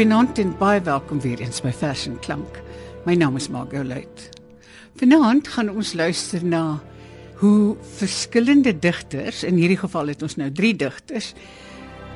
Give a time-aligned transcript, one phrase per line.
[0.00, 2.54] Goeienaand en baie welkom weer eens by en Klank.
[3.04, 4.30] My naam is Margot Luit.
[4.96, 6.80] Vanaand gaan ons luister na
[7.36, 11.34] hoe verskillende digters, in hierdie geval het ons nou 3 digters,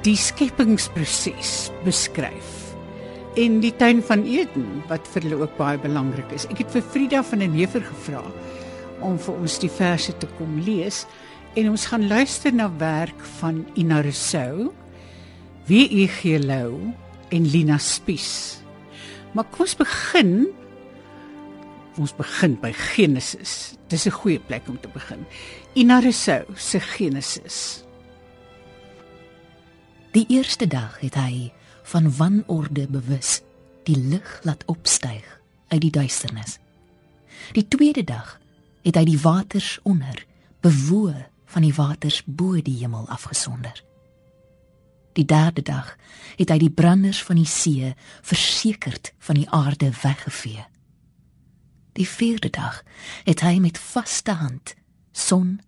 [0.01, 2.73] die skepingsproses beskryf.
[3.37, 6.49] En die tuin van Eden wat vir hulle ook baie belangrik is.
[6.49, 8.25] Ek het vir Frida van den Heever gevra
[9.05, 11.05] om vir ons die verse te kom lees
[11.53, 14.73] en ons gaan luister na werk van Ina Rousseau,
[15.69, 16.41] W.E.G.
[16.49, 16.95] Lou
[17.35, 18.61] en Lina Spies.
[19.35, 20.37] Maar kom ons begin
[22.01, 23.75] ons begin by Genesis.
[23.89, 25.27] Dis 'n goeie plek om te begin.
[25.75, 27.85] Ina Rousseau se Genesis.
[30.13, 33.43] Die eerste dag het hy van wanorde bewus
[33.83, 36.59] die lig laat opstyg uit die duisternis.
[37.53, 38.41] Die tweede dag
[38.83, 40.27] het hy die waters onder
[40.61, 43.83] bewoë van die waters bo die hemel afgesonder.
[45.15, 45.97] Die derde dag
[46.37, 47.93] het hy die branders van die see
[48.27, 50.65] versekerd van die aarde weggevee.
[51.95, 52.83] Die vierde dag
[53.23, 54.75] het hy met vaste hand
[55.15, 55.61] son,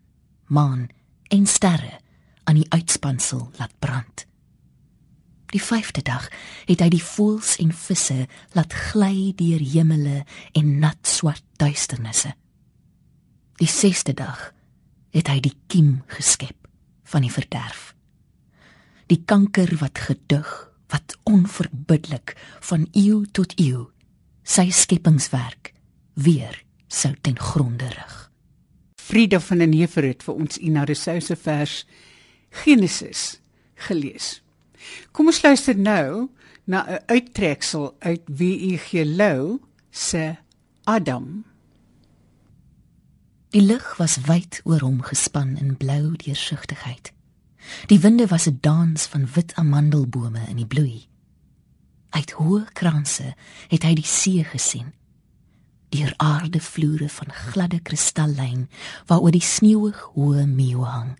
[0.50, 0.89] maan
[1.30, 2.00] en sterre
[2.44, 4.27] aan die uitspansel laat brand.
[5.55, 6.27] Die 5de dag
[6.67, 8.27] het hy die voëls en visse
[8.58, 10.24] laat gly deur hemele
[10.58, 12.35] en nat swart duisternisse.
[13.62, 14.51] Die 6de dag
[15.14, 16.67] het hy die kiem geskep
[17.06, 17.95] van die verderf.
[19.06, 23.86] Die kanker wat gedug, wat onverbiddelik van eeu tot eeu
[24.46, 25.72] sy skepingswerk
[26.14, 28.14] weer sou ten gronde rig.
[28.96, 31.84] Frieda van den Heever het vir ons Ina Rousseau se vers
[32.64, 33.40] Genesis
[33.89, 34.40] gelees.
[35.12, 36.28] Kom ons luister nou
[36.64, 39.05] na 'n uittreksel uit W.E.G.
[39.05, 40.36] Lou se
[40.84, 41.44] Adam.
[43.50, 47.16] Die lug was wyd oor hom gespan in blou deursigtigheid.
[47.87, 51.09] Die winde was 'n dans van wit amandelbome in die bloei.
[52.11, 53.35] Uit hoë kranse
[53.69, 54.93] het hy die see gesien.
[55.89, 58.69] Deur aarde vloere van gladde kristallyn
[59.07, 61.17] waaroor die sneeuwig hoë meeu hang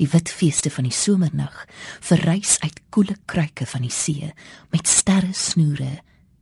[0.00, 1.66] die wit feeste van die somernag
[2.00, 4.30] verrys uit koele kruike van die see
[4.72, 5.92] met sterre snoere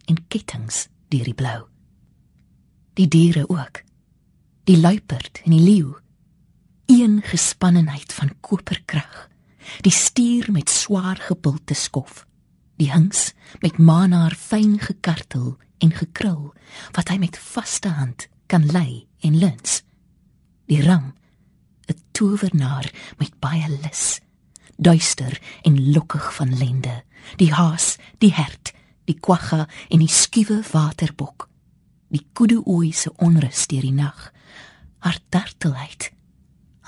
[0.09, 1.59] en kettinge deur die blou
[2.99, 3.83] die diere ook
[4.71, 5.97] die luiperd en die leeu
[7.03, 9.29] een gespannenheid van koperkrag.
[9.81, 12.27] Die stier met swaar gebulte skof.
[12.77, 16.55] Die hings met maanaar fyn gekartel en gekrul
[16.97, 19.83] wat hy met vaste hand kan lei en lins.
[20.67, 21.15] Die ram
[21.87, 24.21] 'n towenaar met baie lus,
[24.77, 27.05] duister en lokkig van lende,
[27.37, 28.73] die haas, die hert,
[29.05, 31.49] die kwagga en die skuwe waterbok,
[32.09, 34.33] die kudu ooi se onrus deur die nag,
[34.99, 36.13] haar dartelheid,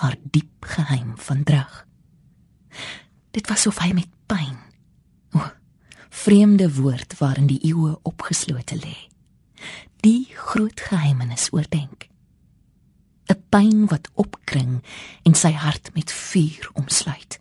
[0.01, 1.87] haar diep geheim van drag.
[3.31, 4.57] Dit was of hy met pyn,
[5.37, 5.45] o,
[6.09, 8.97] vreemde woord waarin die eeue opgeslote lê,
[10.01, 12.09] die groot geheimenis oordenk.
[13.31, 14.81] 'n pyn wat opkring
[15.23, 17.39] en sy hart met vuur omsluit.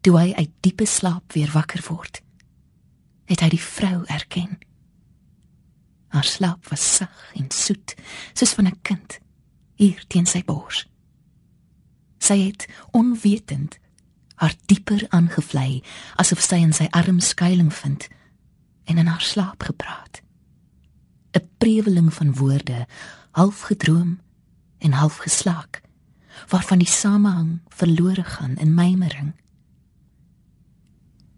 [0.00, 2.20] Toe hy uit diepe slaap weer wakker word,
[3.26, 4.60] het hy die vrou erken.
[6.14, 7.96] Haar slaap was sag en soet,
[8.32, 9.18] soos van 'n kind
[9.78, 10.84] hier teen sy bors.
[12.18, 13.78] Sy het onwetend
[14.38, 15.82] haar dieper aangevlei
[16.18, 18.08] asof sy in sy arm skuilings vind
[18.90, 20.22] en in haar slaap gepraat.
[21.32, 22.86] 'n preweling van woorde
[23.30, 24.20] half gedroom
[24.78, 25.82] en half geslaak
[26.48, 29.32] waarvan die samehang verlore gaan in mymering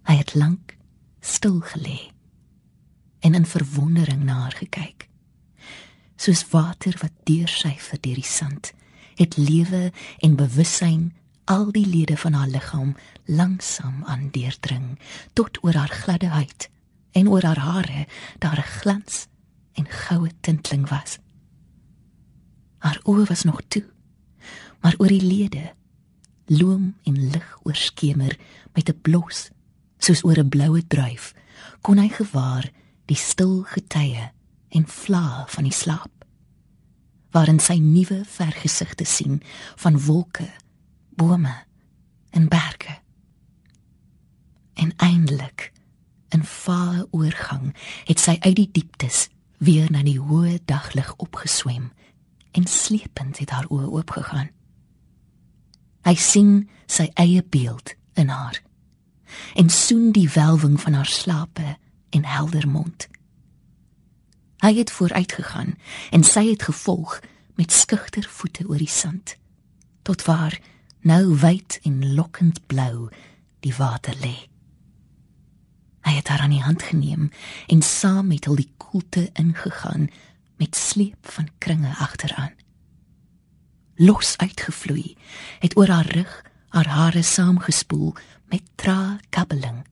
[0.03, 0.77] hy het lank
[1.21, 2.13] stil gelê
[3.21, 5.10] en in verwondering na haar gekyk
[6.21, 8.75] soos water wat deursyfer deur die sand
[9.21, 9.89] het lewe
[10.25, 11.13] en bewussyn
[11.45, 12.93] al die lede van haar liggaam
[13.25, 14.99] langsam aan deurdring
[15.33, 16.69] tot oor haar gladde huid
[17.13, 18.07] en oor haar hare
[18.39, 19.27] daar 'n glans
[19.73, 21.19] en goue tintling was.
[22.79, 23.85] Haar oë was nog toe,
[24.81, 25.73] maar oor die lede
[26.47, 28.39] loom en lig oorskemer
[28.73, 29.51] met 'n blos
[29.99, 31.35] soos oor 'n bloue druif
[31.81, 32.73] kon hy gewaar
[33.05, 34.33] die stil getye
[34.71, 36.21] en vla van die slaap
[37.31, 39.39] waarin sy nuwe vergesigte sien
[39.79, 40.49] van wolke,
[41.15, 41.55] bome
[42.31, 42.99] en berge.
[44.75, 45.71] En eindelik
[46.29, 47.71] in vae oorgang
[48.05, 49.29] het sy uit die dieptes
[49.59, 51.91] weer na die hoë daglig opgeswem
[52.51, 54.51] en slepend het haar oë oopgegaan.
[56.07, 56.53] Hy sien
[56.91, 58.59] sy eie beeld in haar
[59.55, 61.77] en soen die welwing van haar slape
[62.11, 63.07] en helder mond.
[64.61, 65.75] Hy het vooruitgegaan
[66.11, 67.21] en sy het gevolg
[67.57, 69.37] met skugter voete oor die sand
[70.03, 70.59] tot waar
[71.01, 73.09] nou wyd en lokkend blou
[73.65, 74.37] die water lê.
[76.05, 77.31] Hy het haar aan die hand geneem
[77.73, 80.09] en saam met hul die koelte ingegaan
[80.61, 82.53] met sleep van kringe agteraan.
[83.97, 85.17] Los uitgevloei,
[85.61, 86.35] het oor haar rug
[86.69, 88.15] haar hare saamgespoel
[88.49, 89.85] met tra kabbeling.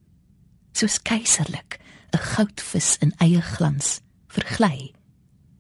[0.72, 1.80] Soos keiserlik
[2.12, 4.94] 'n goudvis in eie glans vergly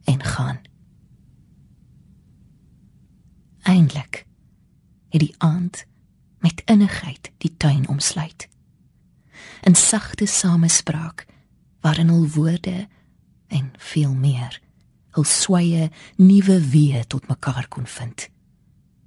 [0.04, 0.60] en gaan.
[3.62, 4.26] Eindelik
[5.08, 5.86] het die aand
[6.38, 8.48] met innigheid die tuin omsluit.
[9.62, 11.26] In sagte samespraak
[11.80, 12.88] waarin hul woorde
[13.46, 14.60] en veel meer
[15.10, 18.28] hul sweye nuwe weë tot mekaar kon vind.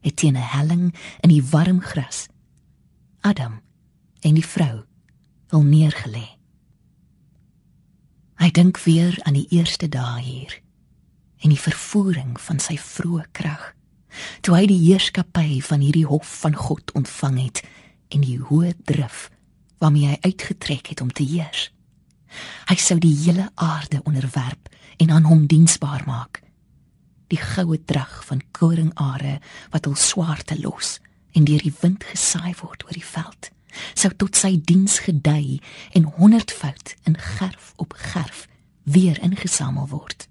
[0.02, 2.28] Het teen 'n helling in die warm gras
[3.22, 3.62] Adam
[4.20, 4.84] en die vrou
[5.48, 6.41] hul neergelê.
[8.42, 10.56] Hy dink weer aan die eerste dae hier
[11.46, 13.68] en die vervoering van sy vroeë krag
[14.42, 17.62] toe hy die heerskappy van hierdie hof van God ontvang het
[18.10, 19.28] en die hoë drif
[19.78, 21.70] waarmee hy uitgetrek het om te heers.
[22.66, 26.42] Hy sou die hele aarde onderwerp en aan hom diensbaar maak.
[27.30, 29.38] Die goue drag van koringare
[29.70, 30.98] wat hul swaarte los
[31.38, 33.54] en deur die wind gesaai word oor die veld,
[33.94, 35.60] sou tot sy diens gedei
[35.98, 38.48] en honderdvoud in gerf op gerf
[38.84, 40.28] weer ingesamel word.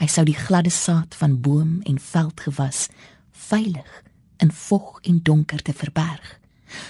[0.00, 2.88] Hy sou die gladde saad van boom en veldgewas
[3.30, 4.02] veilig
[4.42, 6.38] in vog en donkerte verberg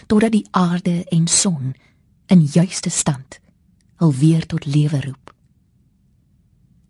[0.07, 1.75] totdat die aarde en son
[2.27, 3.41] in juiste stand
[3.97, 5.33] alweer tot lewe roep.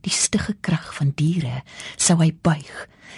[0.04, 1.62] Die stige krag van diere
[1.96, 2.72] sou hy buig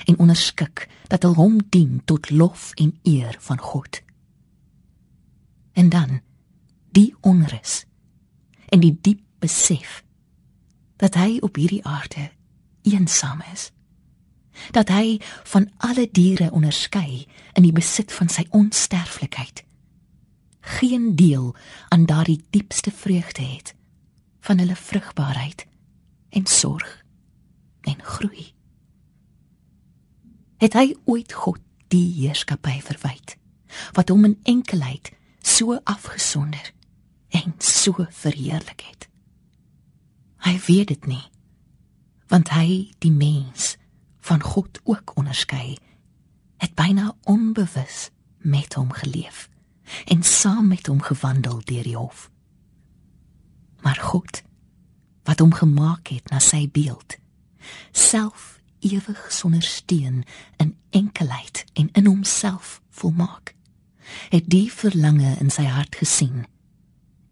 [0.06, 4.00] en onderskik dat hulle hom dien tot lof en eer van God.
[5.96, 6.20] Dan
[6.92, 7.84] die onrus
[8.68, 10.02] en die diep besef
[11.00, 12.30] dat hy op hierdie aarde
[12.88, 13.70] eensaam is.
[14.76, 15.18] Dat hy
[15.52, 19.64] van alle diere onderskei in die besit van sy onsterflikheid.
[20.80, 21.54] Geen deel
[21.88, 23.74] aan daardie diepste vreugde het
[24.40, 25.66] van hulle vrugbaarheid
[26.28, 27.02] en sorg
[27.80, 28.52] en groei.
[30.56, 33.36] Het hy ooit God die heerskappy verwyd
[33.92, 35.15] wat hom in enkelheid
[35.46, 36.72] so afgesonder
[37.28, 39.08] en so verheerlik het?
[40.46, 41.24] Hy weet dit nie
[42.26, 43.76] want hy die mens
[44.26, 45.76] van God ook onderskei
[46.58, 48.10] het byna onbewus
[48.42, 49.48] met hom geleef
[50.04, 52.30] en saam met hom gewandel deur die hof
[53.82, 54.42] maar God
[55.26, 57.18] wat hom gemaak het na sy beeld
[57.92, 58.56] self
[58.86, 60.24] ewig sonder steen
[60.62, 63.54] in enkelheid en in homself volmaak
[64.30, 66.46] het die verlange in sy hart gesien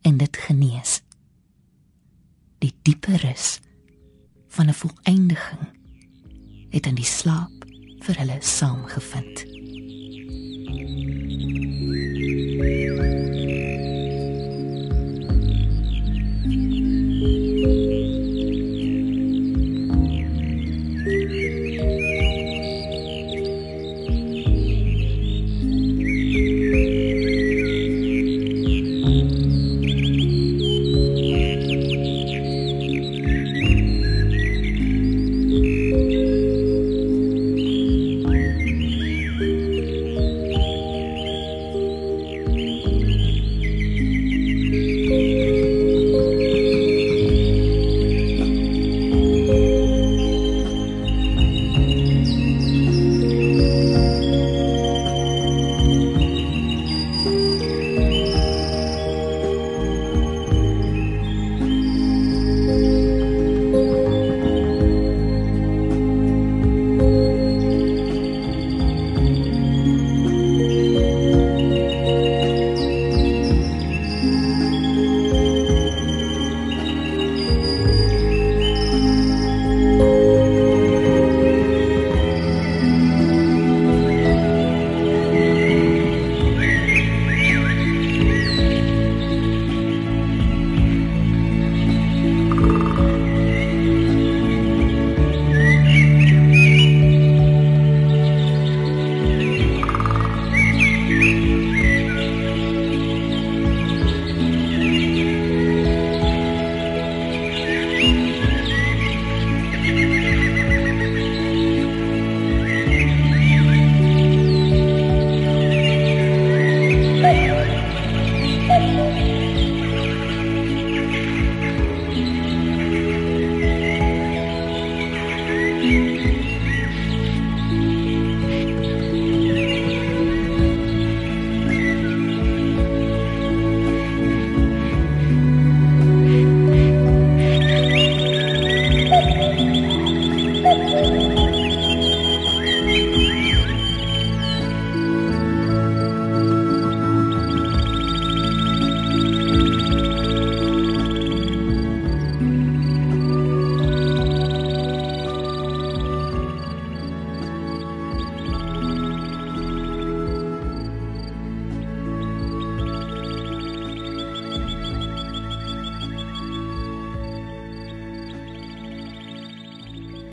[0.02, 1.00] en dit genees
[2.64, 3.58] die diepe rus
[4.56, 5.66] van 'n volëindiging
[6.70, 7.64] het in die slaap
[8.04, 9.44] vir hulle saamgevind.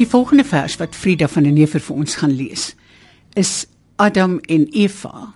[0.01, 2.71] Die volgende vers wat Frida van der Neever vir ons gaan lees,
[3.37, 3.67] is
[4.01, 5.33] Adam en Eva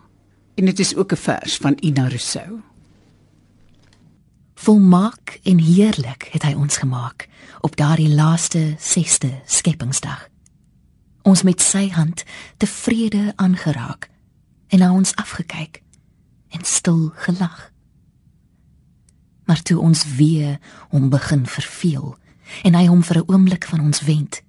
[0.57, 2.61] en dit is ook 'n vers van Ina Rousseau.
[4.55, 7.27] Volmaak en heerlik het hy ons gemaak
[7.61, 10.29] op daardie laaste 6ste skepingsdag.
[11.21, 12.23] Ons met sy hand
[12.57, 14.09] tevrede aangeraak
[14.67, 15.81] en na ons afgekyk
[16.49, 17.71] en stil gelag.
[19.45, 22.17] Maar toe ons weer hom begin verveel
[22.63, 24.43] en hy hom vir 'n oomblik van ons wend,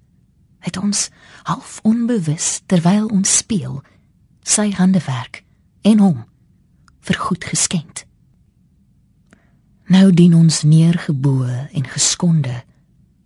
[0.67, 1.07] het ons
[1.47, 3.79] half onbewus terwyl ons speel
[4.43, 5.43] sy handewerk
[5.87, 6.25] en hom
[7.07, 8.03] vir goed geskenk.
[9.87, 12.63] Nou dien ons neergebo en geskonde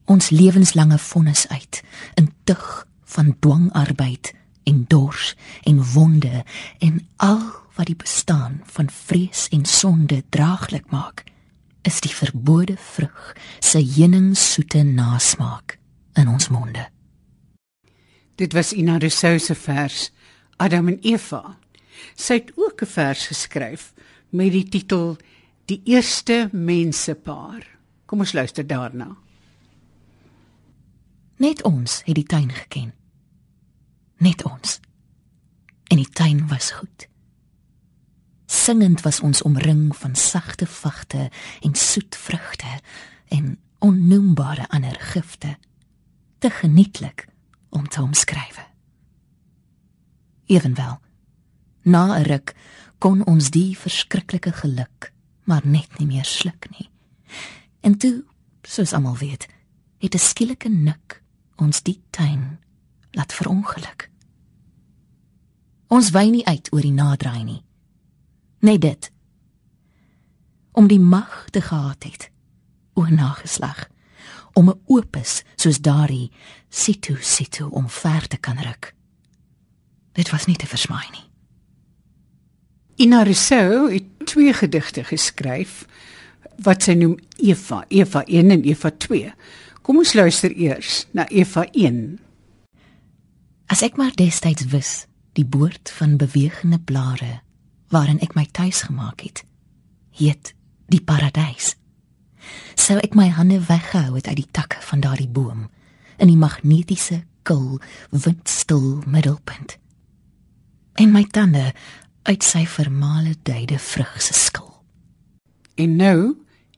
[0.06, 1.82] ons lewenslange vonnis uit
[2.20, 4.34] in tug van dwangarbeid
[4.70, 5.34] en dors
[5.64, 6.44] en wonde
[6.80, 7.42] en al
[7.78, 11.24] wat die bestaan van vrees en sonde draaglik maak
[11.82, 15.80] is die verbode vrug se heuningsoete nasmaak
[16.14, 16.86] in ons monde.
[18.36, 20.12] Dit was Ina Rousseau se vers
[20.58, 21.58] Adam en Eva.
[22.16, 23.94] Sy het ook 'n vers geskryf
[24.30, 25.18] met die titel
[25.66, 27.68] Die eerste mensepaar.
[28.06, 29.18] Kom ons luister daarna.
[31.38, 32.94] Net ons het die tuin geken.
[34.18, 34.80] Net ons.
[35.88, 37.08] En die tuin was goed.
[38.46, 41.30] Singend was ons omring van sagte vagte
[41.62, 42.80] en soet vrugte
[43.28, 45.58] en onnoembare ander gifte.
[46.38, 47.31] Te genietlik
[47.72, 48.60] om te omskryf.
[50.46, 51.00] Evenwel,
[51.84, 52.56] na 'n ruk
[53.00, 55.12] kon ons die verskriklike geluk
[55.44, 56.90] maar net nie meer sluk nie.
[57.82, 58.24] En toe,
[58.64, 59.48] soos almal weet,
[60.00, 61.24] het 'n skielike nik
[61.56, 62.60] ons die tuin
[63.12, 64.10] laat verongeluk.
[65.88, 67.64] Ons wy nie uit oor die naderdraai nie.
[68.60, 69.12] Net dit.
[70.72, 72.32] Om die mag te gehad het
[72.94, 73.90] o nageslag
[74.54, 76.32] om 'n opus soos daardie
[76.72, 78.94] situ situ om ver te kan ruk.
[80.16, 81.26] Dit was nie te versmaai nie.
[83.06, 85.86] Ina Rousseau het twee gedigte geskryf
[86.62, 89.32] wat sy noem Eva, Eva 1 en Eva 2.
[89.82, 92.20] Kom ons luister eers na Eva 1.
[93.72, 94.94] As ek maar destyds wis
[95.40, 97.40] die boord van bewegende blare
[97.92, 99.46] waarin ek my tuis gemaak het,
[100.16, 100.54] heet
[100.92, 101.76] die paradys
[102.76, 105.68] sou ek my hande weggehou het uit die takke van daardie boom
[106.22, 107.80] in die magnetiese kil
[108.14, 109.78] windstil middelpunt.
[111.02, 111.72] En my tande
[112.30, 114.70] uit sy vermale duide vrug se skil.
[115.82, 116.18] En nou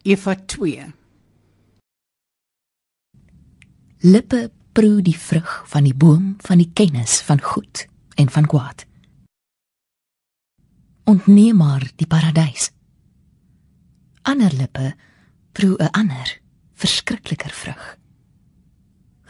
[0.08, 0.92] Eva 2.
[4.04, 7.86] lippe proe die vrug van die boom van die kennis van goed
[8.20, 8.86] en van kwaad.
[11.08, 12.72] Ontneem maar die paradys.
[14.22, 14.96] Ander lippe
[15.52, 16.40] proe 'n ander
[16.74, 17.98] verskrikliker vrug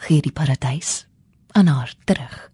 [0.04, 1.06] gee die paradys
[1.56, 2.50] aan haar terug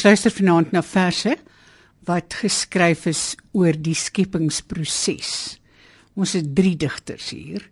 [0.00, 1.34] Ons luister vanaand na verse
[2.08, 5.32] wat geskryf is oor die skepingsproses.
[6.16, 7.66] Ons het 3 digters hier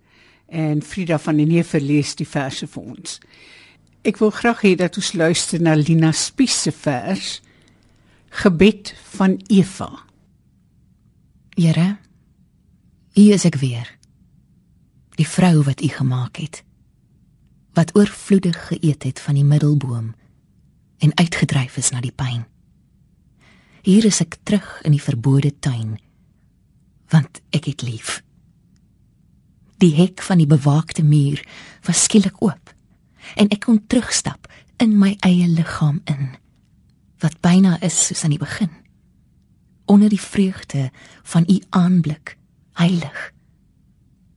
[0.53, 3.17] en Frida van den Heever lees die verse vir ons.
[4.05, 7.39] Ek wil graag hê dat ons luister na Lina Spies se vers
[8.45, 9.89] Gebed van Eva.
[11.57, 11.89] Here,
[13.17, 13.89] hier is ek weer.
[15.17, 16.61] Die vrou wat u gemaak het.
[17.73, 20.13] Wat oorvloedig geëet het van die middelboom
[20.99, 22.45] en uitgedryf is na die pyn.
[23.87, 25.99] Hier is ek terug in die verbode tuin
[27.09, 28.19] want ek het lief.
[29.81, 31.41] Die hek van die bewaakte muur
[31.87, 32.75] was skielik oop
[33.37, 34.51] en ek kon terugstap
[34.83, 36.35] in my eie liggaam in
[37.23, 38.71] wat byna is soos aan die begin
[39.89, 40.91] onder die vreugde
[41.23, 42.37] van u aanblik
[42.73, 43.33] heilig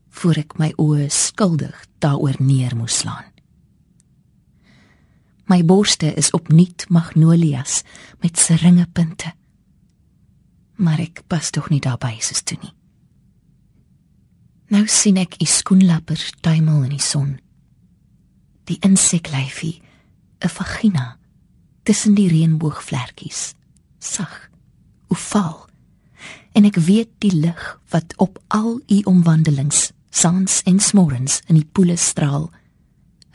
[0.10, 3.31] voor ek my oë skuldig daaroor neer moes slaan
[5.52, 7.82] my borste is opnuut magnolias
[8.24, 9.36] met seringepunte
[10.82, 12.76] maar ek pas tog nie daarbey soos toe nie
[14.72, 17.36] nou sien ek u skoenlappers tuimel in die son.
[18.70, 19.82] Die inseklyfie
[20.40, 21.18] 'n vagina
[21.84, 23.54] tussen die reënboogvlekkies.
[24.00, 24.50] Sag
[25.08, 25.68] oval
[26.54, 31.70] en ek weet die lig wat op al u omwandelings saans en smorens in die
[31.72, 32.52] poele straal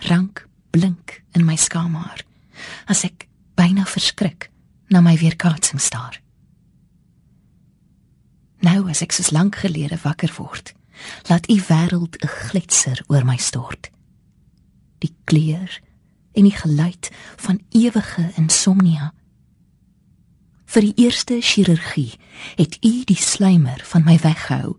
[0.09, 2.23] rank blink in my skaamhaar
[2.93, 3.27] as ek
[3.59, 4.51] byna verskrik
[4.93, 6.21] na my weerkaatsing staar
[8.69, 10.75] nou as ek soos lank gelede wakker word
[11.33, 13.91] laat u wêreld 'n gletser oor my stort
[15.05, 15.81] die kleur
[16.37, 19.13] en die geluid van ewige insomnia.
[20.67, 22.19] Vir die eerste chirurgie
[22.57, 24.77] het u die slymer van my weggehou.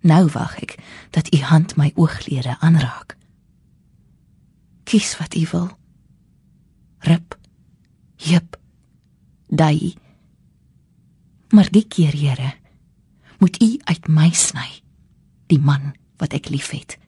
[0.00, 0.76] Nou wag ek
[1.10, 3.16] dat u hand my ooglede aanraak.
[4.90, 5.68] Kies wat u wil.
[7.06, 7.38] Rip.
[8.16, 8.58] Jep.
[9.48, 9.94] Dai.
[11.54, 12.52] Maar die keer, Here,
[13.38, 14.82] moet u uit my sny,
[15.50, 16.98] die man wat ek liefhet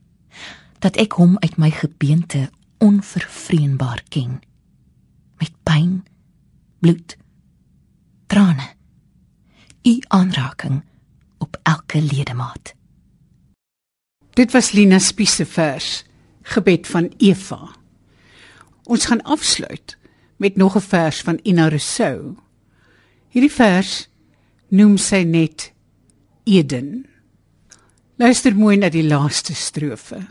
[0.82, 2.48] dat ek hom uit my gebeente
[2.82, 4.40] onvervreembaar ken
[5.38, 6.00] met pyn
[6.82, 7.16] bloed
[8.32, 8.66] trane
[9.86, 10.80] u aanraking
[11.44, 12.74] op elke ledemaat
[14.40, 15.90] dit was Lina Spies se vers
[16.42, 17.70] gebed van Eva.
[18.84, 19.96] Ons gaan afsluit
[20.36, 22.36] met nog 'n vers van Ina Rousseau.
[23.28, 24.08] Hierdie vers
[24.68, 25.72] noem sy net
[26.44, 27.06] Eden.
[28.16, 30.26] Luister mooi na die laaste strofe.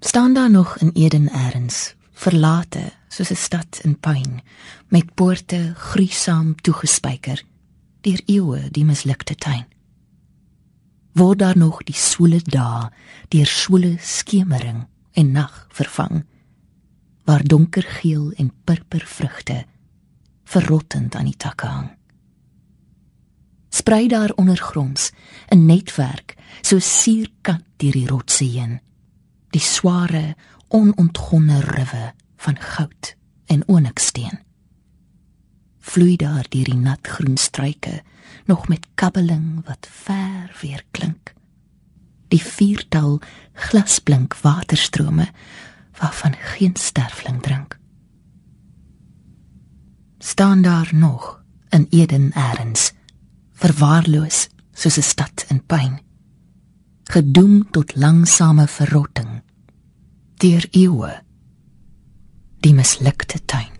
[0.00, 4.42] Staan daar nog in Eden eers, verlate soos 'n stad in pyn,
[4.88, 7.42] met poorte gruisam toegespyker
[8.00, 9.73] deur eeue die mislukte tuin.
[11.14, 12.90] Word daar nog die swoele dae
[13.30, 16.24] deur swoele skemering en nag vervang,
[17.24, 19.64] waar donkergeel en purper vrugte
[20.44, 21.90] verrottend aan die takke hang.
[23.70, 25.12] Sprei daar ondergronds
[25.48, 28.80] 'n netwerk so suurkant deur die rotse heen
[29.50, 30.36] die sware
[30.68, 34.38] onontgonne ruwe van goud en onyksteen
[35.84, 38.02] vloei daar deur die natgroen struike
[38.44, 41.32] nog met kabbeling wat ver weer klink.
[42.28, 43.20] Die viertal
[43.52, 45.28] glasblink waterstrome
[45.98, 47.78] waarvan geen sterfling drink.
[50.18, 52.92] Staan daar nog in Eden eers
[53.52, 55.94] verwaarloos soos 'n stad in pyn
[57.04, 59.42] gedoem tot langsame verrotting
[60.42, 61.12] deur eeue
[62.64, 63.73] die mislukte tuin